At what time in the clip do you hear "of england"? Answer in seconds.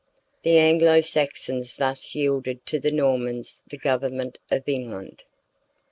4.49-5.21